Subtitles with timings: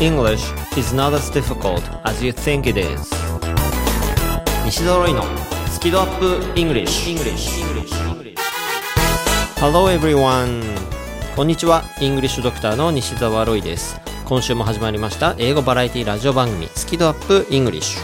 [0.00, 3.10] English is not as difficult as you think it is.
[4.64, 5.24] 西澤ロイの
[5.72, 7.50] スキドアップ English, English.
[9.56, 10.62] Hello everyone.
[11.34, 11.82] こんにちは。
[12.00, 14.00] イングリッシュドクターの西澤ロイです。
[14.24, 15.34] 今週も始まりました。
[15.36, 17.98] 英語バラエティラジオ番組スキドアップ English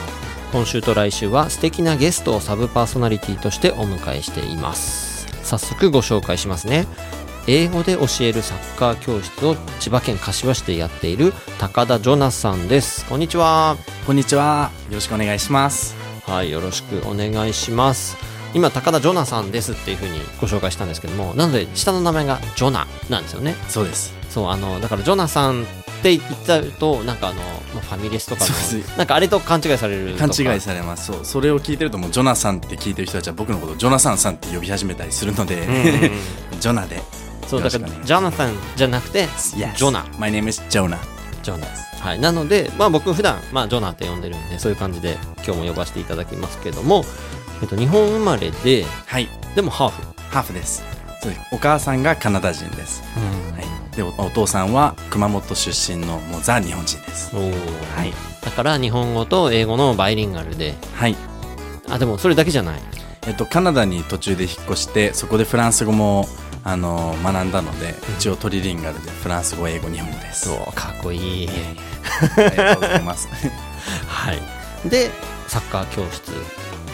[0.50, 5.28] 今週と来週は素敵なゲストをサブパーソナリティとしてお迎えしています。
[5.44, 6.86] 早速ご紹介しますね
[7.46, 14.70] 英語で教えるサッカー教室を千葉県柏市でやっている高田ジョナさんですこんにちはこんにちは。
[14.88, 15.94] よろしくお願いします。
[16.26, 18.16] はいよろしくお願いします
[18.54, 24.14] 今高田ジョナさんですっていうふうにご紹介したんですけどもなので下の名前がジョナなんですよねそうです。
[24.30, 25.66] そうあのだからジョナさんっ
[26.02, 31.06] て言っちゃうとなんかあのまあファミレスとかのなんかあれと勘違いされる勘違いされます。
[31.12, 36.10] そう、それを聞いてるともうジョナサンって聞いてる人たちは僕のことをジョナサンさんって呼び始めたりするので、うんうんうん
[36.60, 37.23] ジョナで。
[37.46, 40.98] そうだからジョナサンじゃなくて Yes ジョナ My name is Jonah.
[41.42, 41.66] ジョナ
[42.00, 47.02] はい、なので、まあ、僕普段、まあ、ジョナって呼んでるんでそういう感じで今日も呼ばせていただきますけども、
[47.62, 49.28] えっと、日本生まれではい。
[49.54, 50.84] でもハーフ、ハーフです。
[51.22, 53.02] そうですお母さんがカナダ人です。
[53.02, 53.96] はい。
[53.96, 57.34] で、おお父さんは熊本出身のもうザ日本人です。
[57.34, 57.50] おー
[57.96, 58.12] はい。
[58.42, 61.16] だから日本語と英語のバイリンガルではい。
[61.88, 62.80] あでもそれだけじゃない
[63.26, 66.26] えっと、カナダに途中で引っ越して、そこでフランス語も、
[66.64, 70.48] あの、学んだので、一応トリリンガルでフランス語、英語、日本語です。
[70.48, 71.48] そうかっこいい、
[72.38, 73.28] ありがとうございます。
[74.08, 75.10] はい、で
[75.46, 76.32] サッカー教室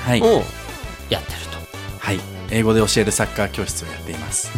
[0.05, 0.21] はい。
[0.23, 0.43] を
[1.09, 1.59] やってると、
[2.01, 2.21] はい。
[2.51, 4.51] 英語で教えるサッカー教室をやっています。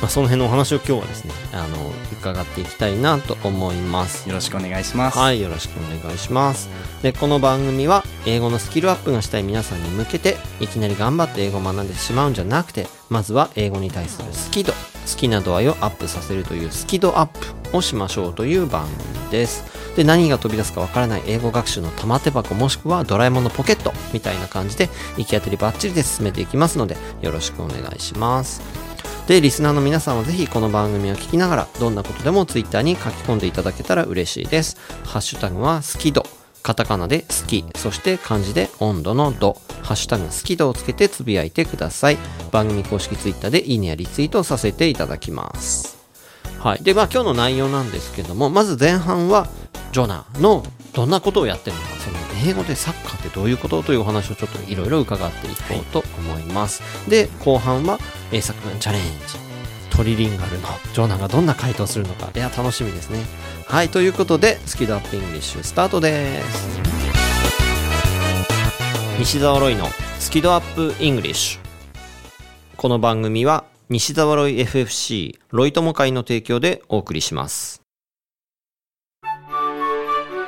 [0.00, 1.76] まあ、その辺のお話を今日はですねあの
[2.12, 5.18] 伺っていきたいなと思いますよろしくお願いします。
[5.18, 6.68] はい、よろしくお願いします。
[7.02, 14.78] で、この番組は英語のスキルアップがしたい皆さんに向けて、いきなり頑張って英語を学んでしまうんじゃなくて、まずは英語に対する好き度、好
[15.16, 19.64] きな度合いをアップさせるというスキドアップをしましょうという番組です。
[19.96, 28.60] で、何が飛び出すかわからない英語学習の玉手箱もしくはドラえもんのポケットみたいな感じで、行き当たりバッチリで進めていきますので、よろしくお願いします。
[29.26, 34.76] で、リスナーの皆さんはぜひこの番組を聞きながら、どんなことでもツイッターに書き込んでいただけたら嬉しいです。
[35.04, 36.24] ハッシュタグは好き度。
[36.62, 39.60] カタカナで好き、そして漢字で温度の度。
[39.82, 42.18] ハッシュタグ好き度をつけてつぶやいてください。
[42.52, 45.98] 番組公式ツイッターでいいねやリツイートをさせていただきます。
[46.60, 46.82] はい。
[46.84, 49.48] で、まあ今日の内容なんですけども、まず前半は、
[49.96, 50.62] ジョナの
[50.92, 56.82] どんなことをやってるのか、その英語でサッカーってどういうことというお話をちょっといろいろ伺っていこうと思います。
[57.08, 57.98] で、後半は
[58.30, 59.08] 英作文チャレンジ。
[59.88, 63.24] トリリンガルのジョナがどんな回答するのか、いや、楽しみですね。
[63.64, 66.78] はい、ということで、スキドアップイングリッシュスタートです。
[69.18, 69.86] 西澤ロイの
[70.18, 71.60] スキドアップイングリッシュ。
[72.76, 77.85] この番組は西澤ロイ FFC ロイ友会の提供でお送りします。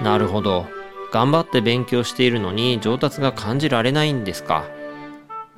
[0.01, 0.67] なるほど。
[1.13, 4.65] 頑張って勉強しているのに上達が感じられないんですか。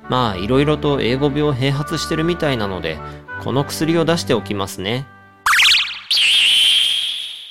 [0.09, 2.97] まあ、いろいろと英語病併発してるみたいなので、
[3.43, 5.07] この薬を出しておきますね。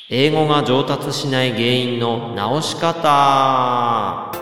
[0.09, 4.33] 英語が上達しない原因の直し方。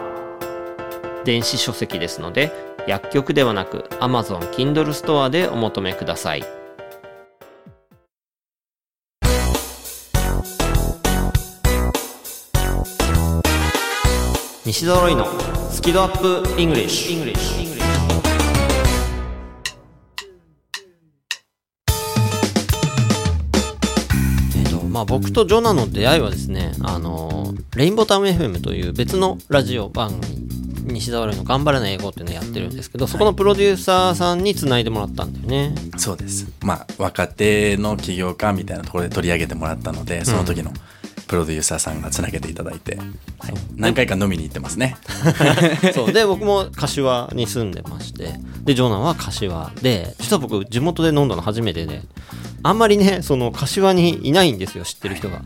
[1.24, 2.52] 電子書籍ですので、
[2.86, 6.57] 薬局ではなく Amazon Kindle ストアでお求めください。
[14.68, 15.24] 西澤ロイの
[15.70, 17.30] スキドアップイングリッシュ。
[24.58, 35.74] えっとまあ、僕とジョナの出会いはですね、あのレインボータウン FM という別のラジオ番組西澤ロイの頑張れない英語っていうのをやってるんですけど、そこのプロデューサーさんにつないでもらったんだよね。
[35.96, 36.46] そうです。
[36.60, 40.74] まあ、若手の起業家みたいなところで取り上げてもらったので、その時の
[41.28, 43.06] プロデューサーさんがつなげていただいて、はい。
[43.76, 44.96] 何回か飲みに行ってますね。
[45.94, 46.12] そう。
[46.12, 48.34] で僕も柏に住んでまして。
[48.64, 50.14] でジョナは柏で。
[50.18, 52.02] 実は僕地元で飲んだの初めてで。
[52.64, 55.42] あんまりねその柏にいないんですよ知ってる人が、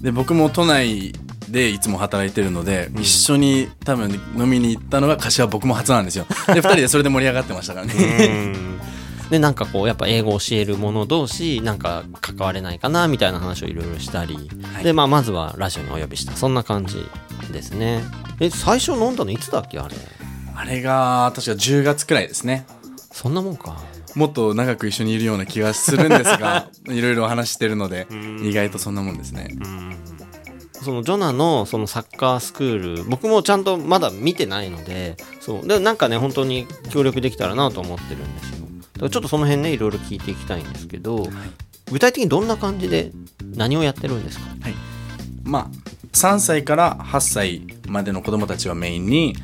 [0.00, 1.12] で、僕も都内
[1.48, 6.26] でいつも働いてるので、一緒に多分飲みに行ったのが柏僕も初なんですよ。
[6.48, 8.54] で、二人でそれで盛り上がってましたからね。
[9.30, 14.36] でなんかこうやっぱ英語を教える者同士なんか関われないかなみたいな話をいろいろしたり、
[14.74, 14.84] はい。
[14.84, 16.32] でまあまずはラジオにお呼びした。
[16.32, 17.08] そんな感じ
[17.52, 18.02] ですね。
[18.40, 19.94] え最初飲んだのいつだっけあれ？
[20.56, 22.64] あれが、確か10月くらいですね。
[23.12, 23.80] そんなもんか。
[24.14, 28.06] もっと長く一緒にいるような気がするんですが、 いろいろお話ししてるので、
[28.42, 29.56] 意外とそんなもんですね。
[30.82, 35.66] そのジョナのそのサッカースクール僕もちゃんとまだ見てないのでそう。
[35.66, 38.63] でなんかね本当に協力できたらなと思ってるんですよ
[38.98, 41.26] ちょっとその辺ねいろいろ聞いていきたいんですけど、
[41.90, 43.12] 具体的にどんな感じで
[43.54, 44.46] 何をやってるんですか？
[44.60, 44.74] はい。
[45.42, 45.68] まあ、
[46.12, 49.34] 3歳から8歳までの子供たちはメインに、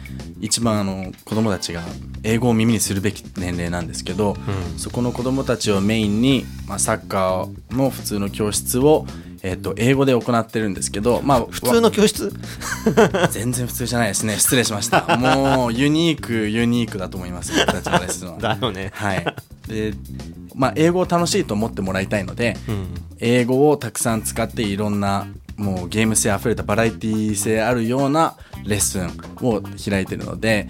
[0.40, 1.82] 一番あの子供たちが
[2.22, 4.36] 英語を耳にするべき年齢なんですけど、
[4.78, 9.04] そこの子供たちをメインに、まあ、サッカーの普通の教室を、
[9.42, 12.32] えっと英語で行ってるんですけど、まあ、普通の教室？
[13.32, 14.38] 全然普通じゃないですね。
[14.38, 15.16] 失礼しました。
[15.16, 17.52] もうユニークユニークだと思います。
[17.52, 18.38] 僕たちのレッスンは。
[18.40, 18.90] だよね。
[18.94, 19.24] はい。
[19.66, 19.94] で
[20.54, 22.86] まあ英語を楽しいと思ってもらいたいので、うん。
[23.18, 25.26] 英語をたくさん使っていろんな
[25.56, 29.10] もうゲーム性あふれたバラエティ性あるようなレッスン
[29.42, 30.68] を開いてるので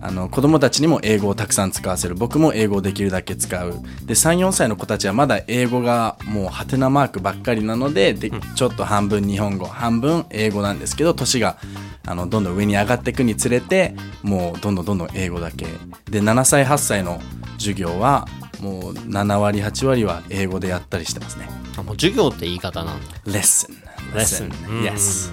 [0.00, 2.14] あの子供たちにも英語をたくさん使わせる。
[2.14, 3.72] 僕も英語をできるだけ使う。
[4.04, 11.58] で34歳の子たちはまだ英語がもうハテナマークばっかりなのででちょっと半分日本語半分英語なんですけど年が
[12.06, 15.66] あのどんどん上に上がっていくにつれてもうどんどんどんどん英語だけ。
[16.10, 17.20] で7歳8歳の
[17.58, 18.26] 授業は
[18.60, 21.48] もう7割8割は英語でやったりしてますね。
[21.76, 23.14] あもう授業って言い方なんだ。
[23.26, 23.74] レッスン
[24.14, 24.48] レッスン
[24.82, 25.32] Yes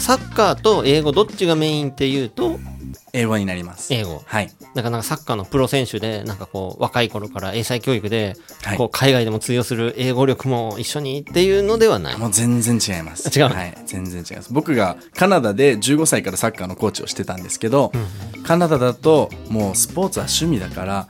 [0.00, 2.58] サッカーと英語どっちがメインっていうと
[3.14, 3.94] 英語になります。
[3.94, 4.22] 英語。
[4.26, 4.50] はい。
[4.74, 8.76] だからなんかサッカーのプロ選手でなんかこう若い頃から英才教育ではい。
[8.76, 12.18] こう海外でも通用する英語力も一緒にっていうのではない？
[12.18, 13.28] もう全然違います。
[13.38, 13.54] 違うの？
[13.54, 13.78] はい。
[13.86, 14.52] 全然違います。
[14.52, 17.92] 僕がカナダで15歳からサッカーのコーチをしてたんですけど、
[18.42, 21.08] カナダだともうスポーツは趣味だから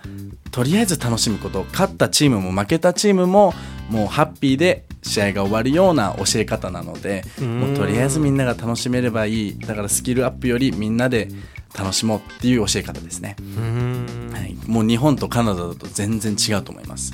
[0.51, 1.65] とりあえず楽しむこと。
[1.73, 3.55] 勝ったチームも負けたチームも
[3.89, 9.59] もうハッピーで試合が終わるような教え方なのでもうとりあえずみんなが楽しめればいい。
[9.59, 11.29] だからスキルアップよりみんなで
[11.77, 13.37] 楽しもうっていう教え方ですね、
[14.33, 17.13] はい、もう日本とカナダだと全然違うと思います。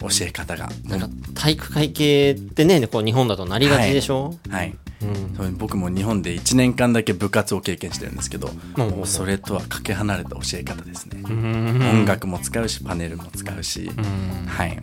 [0.00, 0.68] 教え方が。
[0.84, 4.76] なんか体育会系ってねこう日本だとなりがちでしょ、はい。
[5.02, 5.36] うん。
[5.36, 11.80] そう僕も日本で1年間だけ部活を経験してるんですけど、うんもうそれとはかけ離れた教え方ですね、うん。
[12.00, 14.46] 音楽も使うしパネルも使うし、うん。
[14.46, 14.82] はい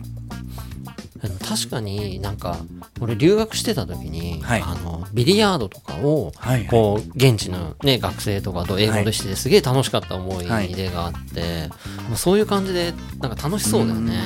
[1.20, 2.56] 確かになんか
[3.00, 4.62] 俺留学してた時に、はい。
[4.62, 6.68] あのビリヤードとかをはいはい。
[6.68, 11.68] こう現地の、ね、学生とかと英語でしててすげえ楽しかった思い出があって、
[12.08, 14.18] まあそういう感じでなんか楽しそうだよね。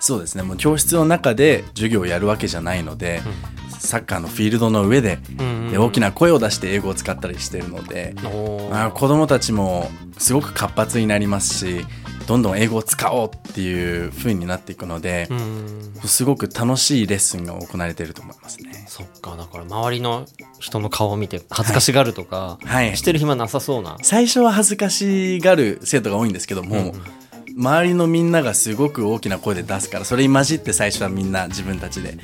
[0.00, 0.42] そうですね。
[0.42, 3.20] もう教室の中で授業をやるわけじゃないので、
[3.78, 8.14] サッカーのフィールドの上で,、うんで大きな声を出して英語を使ったりしてるので、
[8.70, 11.86] まあ、子供たちもすごく活発になりますし
[12.28, 18.84] どんどん英語を使おうっていう風になっていくのでう、んすごく楽しいレッスンが行われていると思いますね。
[18.86, 20.26] そっかだから周りの
[20.58, 23.96] 人の顔を見て恥ずかしがるとか、 はいしてる暇なさそうな。
[24.02, 26.94] 最初は恥ずかしがる生徒が多いんですけども、
[27.56, 32.18] 周りのみんながすごく大きな声で出すからそれに混じって最初はみんな自分たちで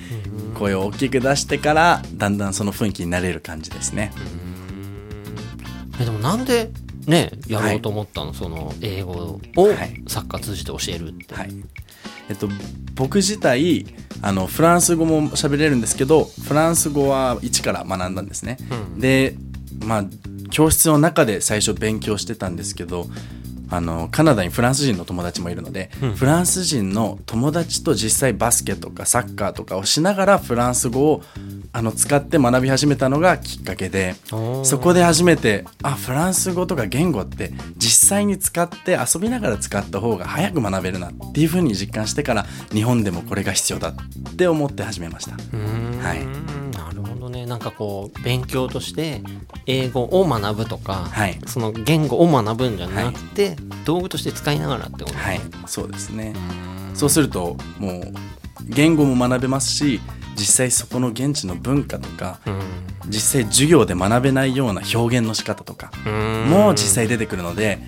[0.58, 4.12] 声を大きく出してからだんだんその雰囲気になれる感じですね。
[5.98, 6.70] えでもなんで
[7.06, 10.02] ねやろうと思ったの、その英語をはい。
[10.06, 11.34] サッカー通じて教えるって。
[11.34, 11.50] はい。
[12.28, 12.48] えっと、
[12.94, 13.86] 僕自体
[14.22, 18.56] あのフランス語も喋れるんですけどフランス語は一から学んだんですね、
[18.94, 19.00] うん。
[19.00, 19.36] で
[19.84, 20.04] まあ
[20.50, 23.06] 教室の中で最初勉強してたんですけど
[23.74, 31.22] あのカナダにフランス人の友達もいるので、フランス人の友達と実際バスケとかサッカーとかをしながらフランス語を
[31.72, 34.14] あの使って学び始めたのがきっかけで
[34.62, 43.94] そこで初めてあフランス語とか言語って実際に使って遊びながら使った方が早く学べるなっていうふうに実感してから日本でもこれが必要だっ
[44.36, 45.32] て思って始めました。
[45.32, 46.24] はい。
[46.76, 47.46] なるほどね。
[47.46, 49.22] なんかこう勉強として
[49.66, 51.38] 英語を学ぶとか、はい。
[51.46, 56.34] その言語を学ぶんじゃなくて、道具として使いながらってことはい、そうですね。
[56.94, 58.12] そうするともう
[58.66, 60.00] 言語も学べますし
[60.36, 62.60] 実際そこの現地の文化とかうん。
[63.08, 66.50] 実際授業で学べないような表現の仕方とかうん。
[66.50, 67.78] も実際出てくるので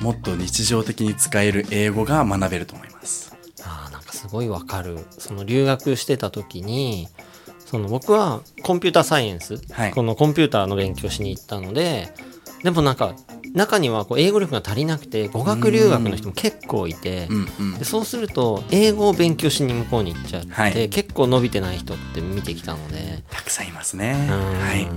[0.00, 3.34] もっと日常的に使える英語が学べると思います。
[3.64, 4.98] あーなんかすごいわかる。
[5.10, 7.08] その留学してた時に
[7.58, 9.90] その僕はコンピューターサイエンス、はい。
[9.92, 12.14] このコンピューターの勉強しに行ったので
[12.62, 13.14] でもなんか
[13.54, 17.28] 中にはこう英語力が足りなくて語学留学の人も結構いて、
[17.78, 20.88] でそうすると英語を勉強しに向こうに行っちゃって、はい。
[20.88, 24.14] 結構伸びてない人って見てきたので、たくさんいますね。
[24.30, 24.60] うん。
[24.60, 24.88] はい。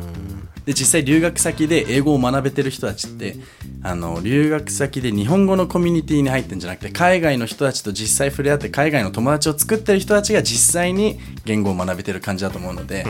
[0.65, 3.35] で実際留学先で英語を学べてる人たちって
[3.81, 13.05] あの留学先で日本語のコミュニティに入ってんじゃなくて海外の人たちと実際触れ合って海外の友達を作ってる人たちが実際に言語を学べてる感じだと思うので、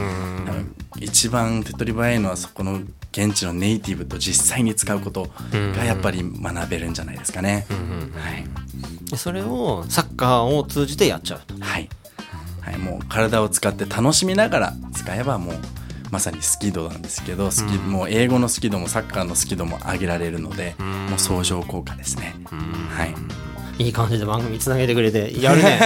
[1.01, 2.79] 一番手っ取り早いのはそこの
[3.11, 5.29] 現地のネイティブと実際に使うこと
[5.75, 7.65] がやっぱり学べるんじゃないですかね。
[7.69, 9.09] はい。
[9.09, 11.53] でそれをサッカーを通じてやっちゃうと。
[11.59, 11.89] はい、
[12.61, 15.55] はい、もう体を使って楽しみながら使えばもう
[16.11, 22.35] まさにスキドなんですけどスキ、もう英語のスキドもサッカーのスキドも上げられるので、もう相乗効果ですね。
[22.45, 23.05] は
[23.77, 25.79] い、いい感じで番組つなげてくれてやるね。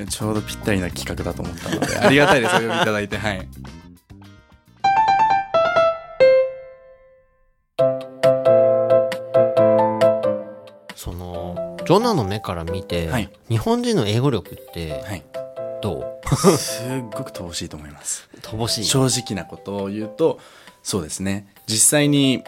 [0.08, 2.56] ちょうどぴったりな企画だと思ったのでありがたいです。
[2.56, 3.18] お呼びいただいて。
[3.18, 3.48] はい
[11.84, 13.30] ジョナの目から見て、はい。
[13.48, 15.22] 日本人の英語力ってはい。
[15.82, 16.20] ど
[16.56, 18.28] すっごく乏しいと思います。
[18.34, 18.84] う乏しい？
[18.84, 20.38] 正直なことを言うと
[20.82, 21.52] そうですね。
[21.66, 22.44] 実際に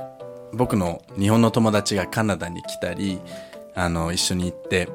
[0.52, 3.20] 僕の日本の友達がカナダに来たり
[3.74, 4.88] あの一緒に行って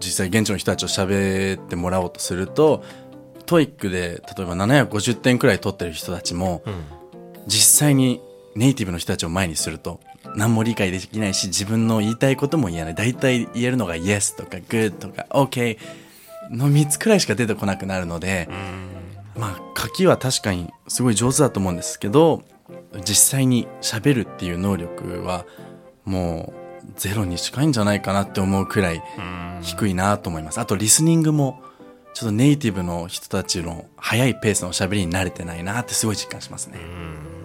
[0.00, 2.82] 実際現地の人たちを喋ってもらおうとすると
[3.46, 6.62] TOEIC で例えば750点くらい取ってる人たちも、
[7.46, 8.20] 実際に
[8.56, 10.00] ネイティブの人たちを前にすると
[10.36, 12.94] 何も理解できないし自分の言いたいことも言えない。
[12.94, 15.78] 大体言えるのが Yes とか Good とか OK
[16.50, 18.48] の3つくらいしか出てこなくなるので、
[19.36, 22.42] まあ書きは確かにすごい上手だと思うんですけど
[23.04, 25.44] 実際に喋るっていう能力は
[26.04, 26.52] も
[26.86, 29.02] うゼロに近いんじゃないかなって思うくらい
[29.60, 30.58] 低いなと思います。
[30.58, 31.60] あとリスニングも
[32.14, 37.37] ちょっとネイティブの人たちの速いペースの喋りに慣れてないなってすごい実感しますね、だ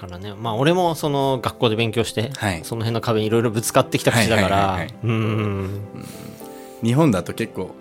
[0.00, 0.34] からね。
[0.34, 2.60] まあ俺もその学校で勉強して、はい。
[2.64, 4.86] その辺の壁にいろいろぶつかってきた口だから、
[6.82, 7.74] 日本だと結構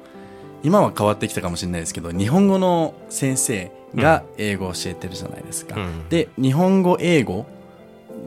[0.64, 6.10] 今は変わってきたかもしれないですけど日本語の先生が英語を教えてるじゃないですか、うん。
[6.10, 7.46] で日本語英語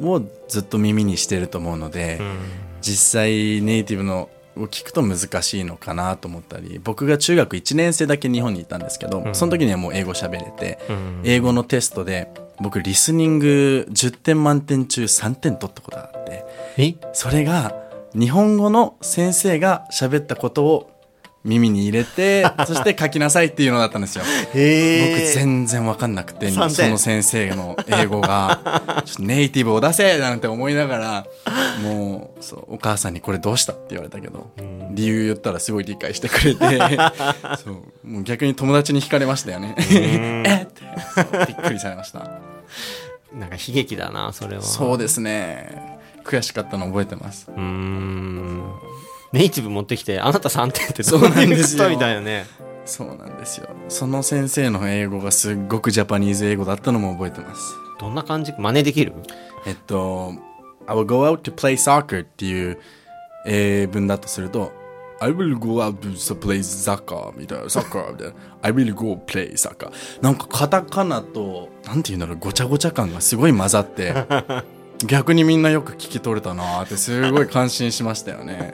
[0.03, 2.39] をずっと耳にしてると思うので、うん。
[2.81, 9.35] 実際ネイティブのを聞くと難しいのかなと思ったり僕が中学1年生だけ日本にいたんですけど、ん。
[9.35, 11.21] その時にはもう英語喋れて、うん。
[11.25, 12.31] 英語のテストで
[12.63, 16.45] 僕リスニング10点満点中3点取ったことがあって
[16.79, 16.95] え？
[17.13, 17.75] それが
[18.15, 20.89] 日本語の先生が喋ったことを
[21.45, 24.25] 耳に入れて そして書きなさいっていうのだったんですよ。
[24.55, 25.17] え。
[25.17, 26.71] 僕全然分かんなくて3点。
[26.71, 28.61] その先生の英語が。
[29.19, 31.27] ネイティブを出せなんて思いながら
[31.83, 34.51] もうそうお母さんにこれどうしたって言われたけど、
[34.93, 36.79] 理由言ったらすごい理解してくれて
[37.65, 39.75] そうもう逆に友達に惹かれましたよね。
[39.79, 40.67] え？
[40.69, 42.31] ってびっくりされました。
[43.33, 44.63] なんか悲劇だなそれは。
[44.63, 46.01] そうですね。
[46.25, 47.51] 悔しかったの覚えてます。
[47.51, 48.73] うーん。
[49.33, 52.47] ネイティブ持ってきてあなた3点ってどそうなんですみたいなね。
[52.85, 53.69] そうなんですよ。
[53.89, 57.75] その先生の英語がすっごくジャパニーズ英語だったのも覚えてます。
[57.99, 58.53] どんな感じ？
[58.59, 59.15] 真似できる？
[59.67, 60.35] えっと、
[60.87, 62.79] I will go out to play soccer っていう
[63.47, 64.73] 英文だとすると、
[65.23, 69.93] I will go out to play soccer みたいな、soccer みたいな、I will go play soccer.
[70.21, 74.15] なんかカタカナと、なんていうんだろう、ごちゃごちゃ感がすごい混ざって、
[75.07, 78.73] 逆にみんなよく聞き取れたなーってすごい感心しましたよね。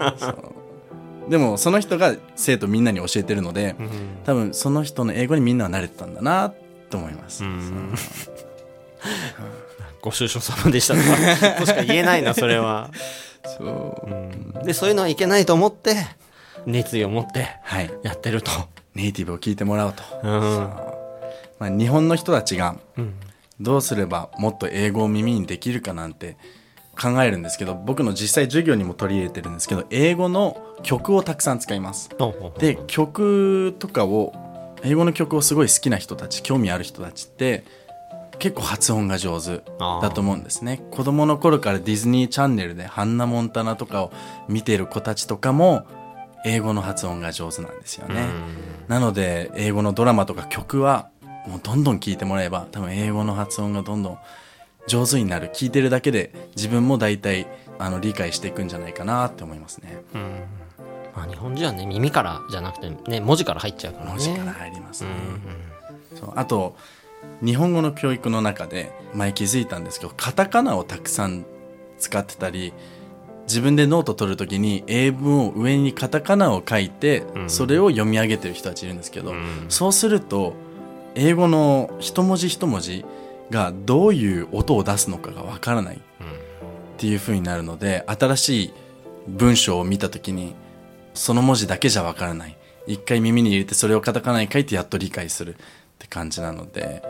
[1.29, 3.77] でもその人が生徒みんなに教えてるので、
[4.25, 6.55] 多分その人の英語にみんなは慣れてたんだな
[6.89, 7.45] と思います。
[7.45, 7.95] ん。
[10.01, 11.01] ご愁傷様でしたと
[11.61, 12.91] としか言えないなそれは、
[13.59, 14.11] そう。
[14.11, 14.15] う
[14.63, 14.65] ん。
[14.65, 16.07] でそういうのはいけないと思って
[16.67, 17.91] 熱意を持ってはい。
[18.03, 18.51] やってると。
[18.95, 20.03] ネイティブを聞いてもらおうと。
[20.23, 20.31] うん。
[21.59, 23.15] まあ、日本の人たちがうん。
[23.61, 26.37] どうすればもっと英語を耳にできるかなんて
[27.01, 32.11] 考えるんですけど僕の実際授業にも取り入れてるんですけど英語の曲をたくさん使います。
[32.59, 34.33] で曲とかを
[34.83, 37.65] 英語の曲をすごい好きな人たち興味ある人たちって
[38.39, 40.81] 結構発音が上手だと思うんですね。
[40.93, 44.13] 子供の頃からディズニーチャンネルでハンナ・モンタナとかを
[44.49, 45.85] 見てる子たちとかも
[46.45, 48.27] 英語の発音が上手なんですよね、
[48.87, 51.09] なので英語のドラマとか曲は
[51.47, 54.19] もうどんどん聞いてもらえば多分英語の発音がどんどん
[54.87, 55.51] 上手になる。
[55.53, 57.47] 聞いてるだけで自分も大体
[57.79, 59.99] あの理解していくんじゃないかなって思いますね。
[60.15, 60.41] うん。
[61.15, 64.11] まあ、日本人はね耳からじゃなくてね文字から入っちゃうからね。
[64.13, 65.11] 文字から入りますね、
[66.13, 66.19] うん。
[66.19, 66.77] そうあと
[67.43, 71.45] 日本語の教育の中で前気づいたんですけどカタカナをたくさん
[71.99, 72.73] 使ってたり
[73.49, 77.51] 自分でノート取るときに英文を上にカタカナを書いて、うん。
[77.51, 79.67] それを読み上げてる人たちいるんですけど、うん。
[79.71, 80.55] そうすると
[81.15, 83.05] 英語の一文字一文字
[83.51, 86.01] がどういう音を出すのかがわからないっ
[86.99, 88.73] ていう風になるので新しい
[89.27, 90.55] 文章を見た時に
[91.15, 92.57] その文字だけじゃわからない。
[92.87, 95.57] 一回耳に入れてそれをカタカナに書いてやっと理解するっ
[95.99, 97.03] て感じなので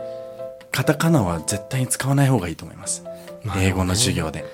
[0.71, 3.03] カタカナは絶対に使わない方がいいと思います、
[3.57, 4.45] 英語の授業で、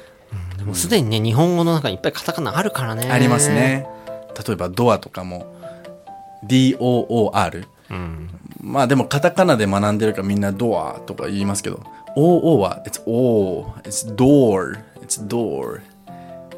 [0.66, 3.12] でもすでにね日本語の中にいっぱいカタカナあるからね。
[3.12, 3.88] ありますね。
[4.48, 5.46] 例えばドアとかも
[6.44, 8.30] DOOR うん。
[8.62, 11.84] まあでもカタカナで学んでるからみんなドアとか言いますけど
[12.16, 15.82] OO は It's O It's door It's door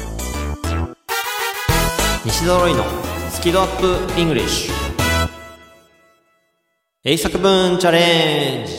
[2.25, 2.83] 西揃いの
[3.35, 4.71] スキドアップ English
[7.03, 8.73] 英作文チャレンジ。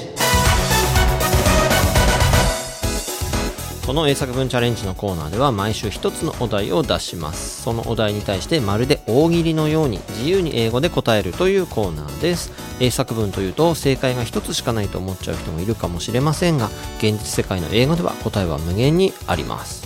[3.86, 7.62] この英作文チャレンジのコーナーでは毎週一つのお題を出します。
[7.62, 12.50] そのお題に対してまるで大喜利のように自由に英語で答えるというコーナーです。
[12.80, 19.85] 英作文というと正解が一つしかないと思っちゃう人もいるかもしれませんが現実世界の英語では答えは無限にあります。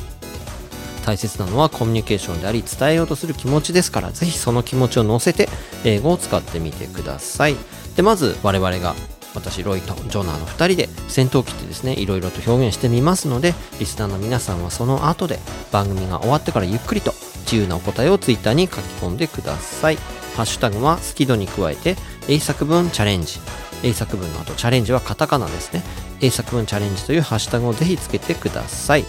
[1.01, 5.49] 大切なのはコミュニケーションであり伝えようとする気持ちですからぜひその気持ちを乗せて
[5.85, 7.57] 英語を使ってみてください。
[7.97, 8.95] でまず我々が
[9.35, 15.39] 私ロイとジョナーの2人で戦闘機ってですねいろいろと表現してみますのでリスナーの皆さんはその後で
[15.71, 19.97] 番組が終わってからゆっくりと自由なお答えをツイッターに書き込んでください。
[20.37, 21.97] ハッシュタグはスキドに加えて
[22.29, 23.41] 英作文チャレンジ。
[23.83, 25.83] 英作文の後チャレンジはカタカナですね。
[26.21, 29.05] 英作文チャレンジというハッシュタグをぜひつけてください。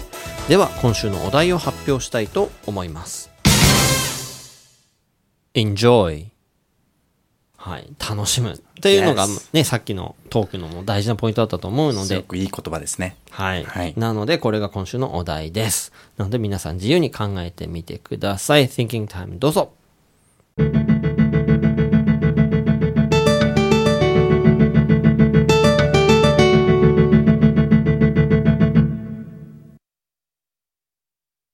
[0.49, 3.29] では今週のお題を発表したいと思います
[5.53, 6.31] Enjoy
[7.57, 13.17] はい、楽しむっていうのがね、さっきのトークのも大事なポイントだったと思うので、すごくいい言葉ですね。
[13.29, 13.63] はい。
[13.63, 15.93] はいなので、これが今週のお題です。
[16.17, 18.65] なので、皆さん自由に考えてみてください。
[18.65, 19.73] Thinking time どうぞ。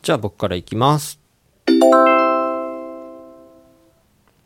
[0.07, 1.19] じゃあ僕からいきます。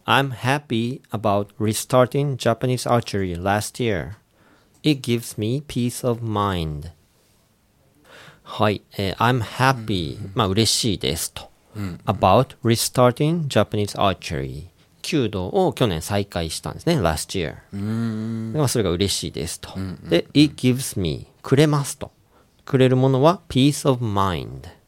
[0.07, 4.13] I'm happy about restarting Japanese archery last year.
[4.81, 6.93] It gives me peace of mind.
[8.41, 11.51] はい、えー I'm happy、まあ嬉しいですと。
[12.07, 14.69] about restarting Japanese archery.
[15.03, 17.57] 弓道を去年再開したんですね、last year。
[18.57, 19.69] まあそれが嬉しいですと。
[20.09, 22.11] で、it gives me くれますと。
[22.65, 24.80] くれるものは peace of mind。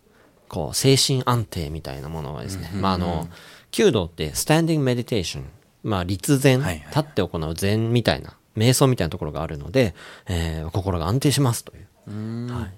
[0.54, 3.28] こう、精神安定みたいなものはですね、まああの、
[3.72, 5.46] 弓道って standing meditation。
[5.82, 9.96] まあ立前、はいはい立って行う禅みたいな、瞑想みたいなところがあるので、
[10.28, 12.54] えー心が安定しますという。
[12.54, 12.72] はい。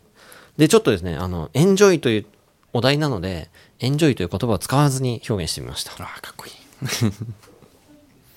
[0.57, 2.25] で、ちょっとですね、あの、エンジョイという
[2.71, 5.91] お題なので、エンジョイという言葉を使わずに表現してみました。
[6.01, 6.53] ああ、かっこいい。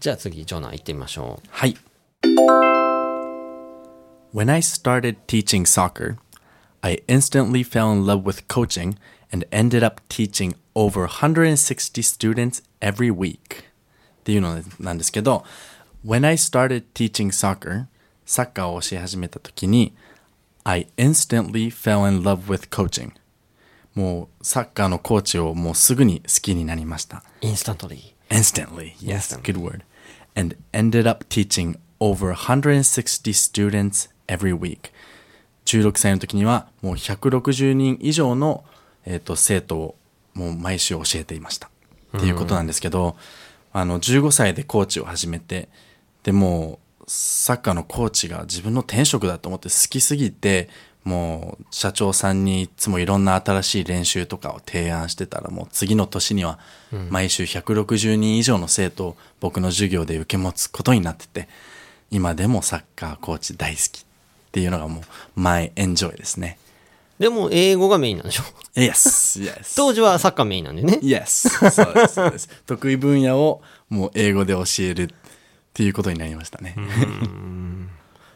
[0.01, 1.49] じゃあ次、ジョナー行ってみましょう。
[1.49, 1.77] はい。
[4.35, 6.17] When I started teaching soccer,
[6.81, 8.97] I instantly fell in love with coaching
[9.32, 13.64] and ended up teaching over 160 students every week.
[14.22, 15.44] っていうのなんですけど、
[16.06, 17.86] When I started teaching soccer,
[18.26, 19.94] サッカーを教え始めた時に、
[20.64, 23.12] I instantly fell in love with coaching.
[23.96, 27.24] もうサッカーのコーチをもうすぐに好きになりました。
[27.42, 28.36] インスタントリー。
[28.36, 29.42] Instantly, yes, Instantly.
[29.44, 29.82] good word.
[30.36, 34.92] And ended up teaching over 160 students every week.
[35.66, 38.64] 16歳の時にはもう160人以上の、
[39.09, 39.95] えー、と生徒を
[40.35, 41.71] もう毎週教えていました。
[42.17, 43.17] っていうことなんですけど、
[43.73, 45.69] あの15歳でコーチを始めて、
[46.23, 50.69] でもうサッカーのコーチが自分の転職だと思って好きすぎて、
[51.05, 56.59] もう社長さんにいつもいろんな新しい練習とかを提案してたらもう次の年には
[57.09, 61.49] 毎週160人以上の生徒を僕の授業で受け持つことになってて
[62.11, 64.05] 今でもサッカーコーチ大好きっ
[64.53, 65.03] ていうのがもう
[65.35, 66.59] マイエンジョイですね。
[67.19, 68.45] でも、英語がメインなんでしょ
[68.77, 69.77] ？Yes, yes.
[69.77, 70.99] 当時はサッカーメインなんでね。
[71.03, 71.71] Yes.
[71.71, 72.49] そうです、そうです。
[72.67, 75.09] 得意分野をもう英語で教えるっ
[75.75, 76.77] ていうことになりましたね。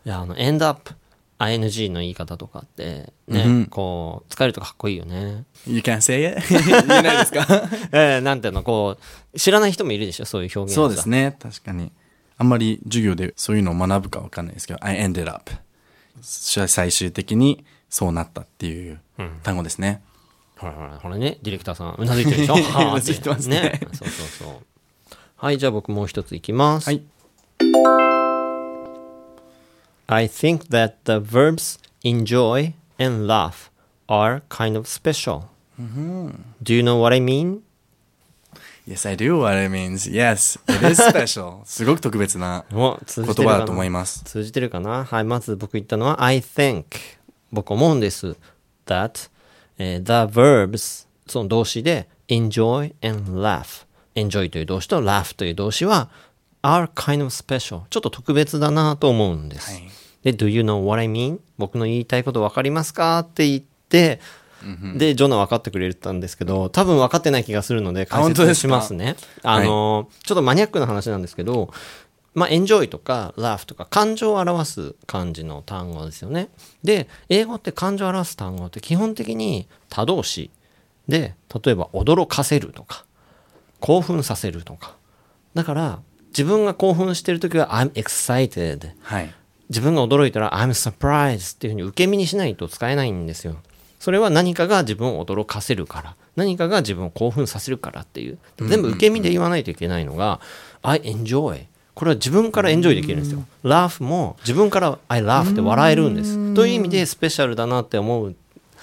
[0.05, 0.91] いや、あの、end up、
[1.39, 5.45] ing の言い方とかって、ね、うんこう、使えるとかっこいいよね。
[5.67, 6.41] You can say it?
[6.51, 6.61] 言
[6.99, 7.47] えないですか？
[7.93, 8.97] えー、なんていうの、こ
[9.35, 11.37] う、知らない人もいるでしょ、そういう表現そうですね。
[11.41, 11.93] 確かに。
[12.39, 15.53] あんまり授業でそういうのを学ぶかわかんないですけど、I ended up.
[16.21, 18.99] 最終的にそうなったっていう
[19.43, 20.01] 単語ですね。
[20.57, 22.55] ほらほら、ほらね、ディレクターさん、うなずいてるでしょ？
[22.57, 22.59] う
[22.95, 24.57] なずいてますねそうそうそう。
[25.37, 26.87] はい、じゃあ僕もう一ついきます。
[26.87, 27.03] はい。
[30.07, 33.71] I think that the verbs enjoy and laugh
[34.09, 35.43] are kind of special.
[36.63, 37.61] Do you know what I mean?
[38.87, 40.11] Yes, I do what it means.
[40.11, 41.61] Yes, it is special.
[41.67, 42.65] すごく特別な？
[42.71, 44.23] 言葉だと思います。
[44.25, 45.05] 通じてるかな？
[45.05, 46.85] はい、まず僕言ったのは I think
[47.53, 48.37] 僕思うんです。
[48.87, 49.31] That、
[49.79, 56.09] えー the verbs その動詞で enjoy and laugh enjoy という動詞と laugh という動詞は
[56.63, 59.83] are kind of special ちょっと特別だなと思うんです、はい。
[60.25, 61.39] で Do you know what I mean?
[61.59, 63.21] 僕の言いたいこと分かりますか？
[63.21, 64.21] って言って
[64.97, 69.17] で、ジョナ分かってくれたんですけど、多分分かってない気がするので、解説しますね。
[69.43, 71.73] あの、ちょっとマニアックな話なんですけど、
[72.35, 76.49] まあ、エンジョイとか、ラフとか、感情を表す漢字の単語ですよね。
[76.83, 80.51] で、英語って感情を表す単語って基本的に他動詞
[81.09, 83.05] で、例えば驚かせるとか、
[83.81, 84.97] 興奮させるとか。
[85.55, 88.93] だから、自分が興奮してるときは、I'm excited。
[89.03, 89.35] はい。
[89.69, 93.57] 自分が驚いたら I'm surprised っていうふうに受け身にしないと使えないんですよ。
[93.99, 98.39] それは何かが自分を驚かせるから、何かが自分を興奮させるからっていう。
[98.59, 100.41] 全部受け身で言わないといけないのが、
[100.83, 101.67] I enjoy。
[101.95, 103.45] これは自分からエンジョイできるんですよ。
[103.65, 106.55] laugh も自分から I laugh って笑えるんです。
[106.55, 108.35] という意味でスペシャルだなって思う。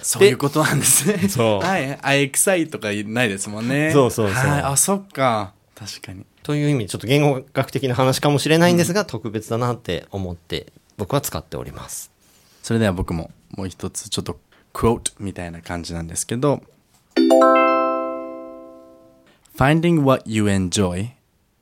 [0.02, 1.28] そういうことなんですね。
[1.28, 1.98] そうはい。
[2.02, 3.92] I excite とかないですもんね。
[3.92, 4.62] そうそうそうはい。
[4.62, 5.54] あ、そっか。
[5.76, 6.26] 確かに。
[6.44, 10.68] という意味でちょっと言語学的な話かもしれないんですが、特別だなって思って
[10.98, 12.12] 僕は使っております。
[12.64, 14.40] それでは僕ももう一つちょっと
[14.74, 16.62] クォートみたいな感じなんですけど
[19.58, 21.10] Finding what you enjoy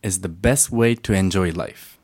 [0.08, 1.98] is the best way to enjoy life.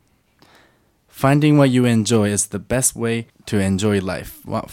[1.09, 4.41] Finding what you enjoy is the best way to enjoy life.
[4.45, 4.67] は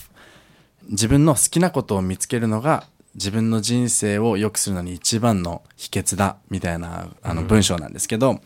[0.88, 8.40] 自分の好きなことを見つけるのが自分の人生を良くするのに一番の秘訣だみたいなあの文章なんですけど、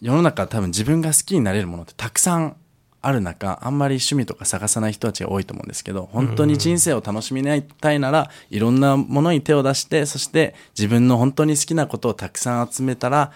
[0.00, 2.56] 世の中多分自分が好きになれるものってたくさん
[3.00, 7.42] ある中あんまり趣味とか探さない人たちが多いと思うんですけど本当に人生を楽しみ
[7.80, 13.32] たいならいろんなものに手を出してそして自分の本当に好きなことをたくさん集めたら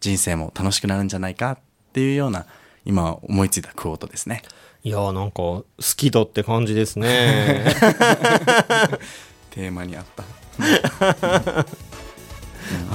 [0.00, 1.58] 人生も楽しくなるんじゃないかっ
[1.92, 2.46] ていうような
[2.84, 4.42] 今思いついたクォートですね。
[4.82, 7.64] いやーなんか好きだって感じですね。
[9.50, 10.24] テーマにあった。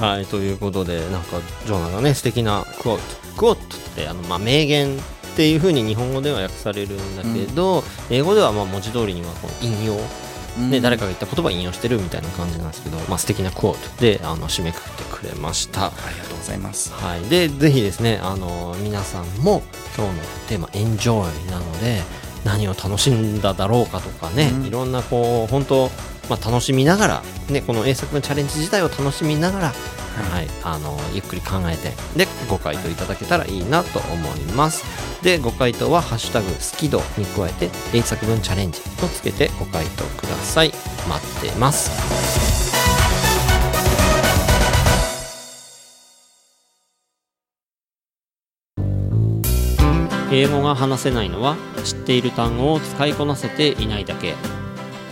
[0.00, 3.02] はい、ということで、なんか、ジョナがね、素敵なクォート。
[3.36, 5.00] クォートって、あの、まあ、名言っ
[5.36, 9.98] ていうふうに日本語では訳されるんだけど、英語ではまあ文字通りにはこの引用、
[10.56, 15.86] ね、誰かが言った言葉を引用してるみたいな感じなんですけど、まあ、素敵なクォートで、あの、締めくくってくれました。
[15.86, 16.92] ありがとうございます。
[16.92, 19.62] はい、でぜひですね、あの皆さんも
[19.96, 22.02] 今日のテーマ「Enjoy」なので
[22.44, 25.90] 何を楽しんだだろうかとかね、いろんなこう本当、
[26.28, 34.84] まあ、楽しみながら、ね、この英作文チャレンジ自体を楽しみながら、はいあのゆっくり考えてでご回答いただけたらいいなと思います。
[35.22, 40.72] でご回答は「ハッシュタグ好き度」に加えて「英作文チャレンジ」とつけてご回答ください。
[41.08, 41.90] 待ってます。
[50.32, 54.34] 英語が話せないのは知っている単語を使いこなせていないだけ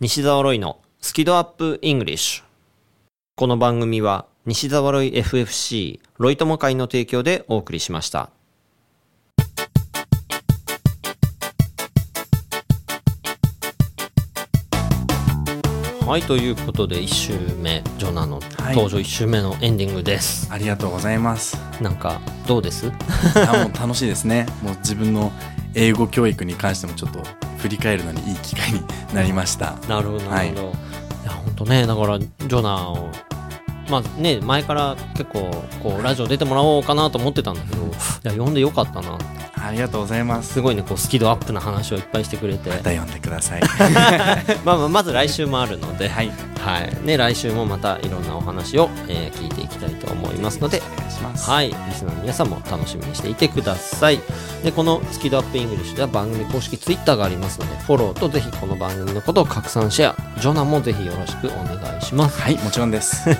[0.00, 2.44] 西澤ロイのスキドアップイングリッシュ。
[3.36, 8.30] この番組は西澤ロイ FFC ロイ友会の提供でお送りしました。
[16.06, 18.74] はいということで1週目ジョナのはい。
[18.74, 21.56] 登場1週目のエンディングです、ありがとうございます。
[21.82, 22.90] なんかどうです？
[23.36, 24.46] あもう楽しいですね。
[24.62, 25.30] もう自分の
[25.74, 27.20] 英語教育に関してもちょっと
[27.60, 28.80] 振り返るのにいい機会に
[29.14, 29.76] なりました。
[29.88, 30.72] なるほどなはいるほど、い、
[31.24, 33.10] や本当ねだからジョナを
[33.90, 35.50] まあね前から結構
[35.82, 37.88] こうラジオ出てもらおうかなと思ってたんだけどい
[38.22, 39.18] や呼んでよかったな
[39.62, 40.54] ありがとうございます。
[40.54, 43.62] すごいねこうスキルアップな話をいっぱいしてくれてまた読んでください。
[44.64, 46.32] まあまあまず来週もあるので、はい。
[46.60, 51.48] はいね、来週もまたいろんなお話を、えー聞いていきたいと思いますので、お願いします。
[51.48, 54.20] はい、リスナーの皆さんも楽しみにしていてください。
[54.62, 62.40] で、このスキドアップイングリッシュでは番組公式ツイッターがありますので、フォローとぜひこの番組のことを拡散シェア、ジョナもぜひよろしくお願いします。
[62.40, 63.30] はい、もちろんです。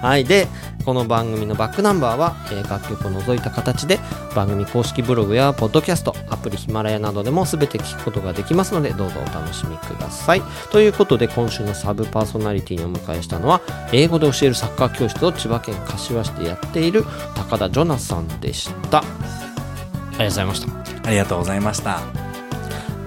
[0.00, 0.24] はい。
[0.24, 0.48] で、
[0.84, 3.98] この番組のバックナンバーは、えー楽曲を除いた形で
[4.34, 10.42] 番組公式ブログやポッドキャスト、アプリヒマラヤなどでも全て聞くことができますので、どうぞお楽しみください。
[10.70, 13.60] ということで、今週のサブパーソナリティにお迎えしたのは、
[13.92, 17.04] 英語で教えるサッカー教室を千葉県柏市でやっている
[17.34, 18.98] 高田ジョナさんでした。
[18.98, 21.08] ありがとうございました。
[21.08, 22.30] ありがとうございました。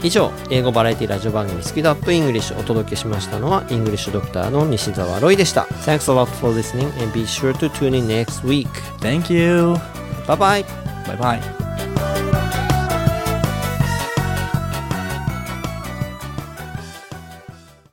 [0.03, 7.69] 以上英語バラエティラジオ番組スキドアップ English お届けしましたのは English Doctor の西澤ロイでした Thanks a lot for listening and be sure to
[7.69, 8.67] tune in next week
[8.99, 9.75] Thank you!
[10.27, 12.12] Bye bye バイバイ。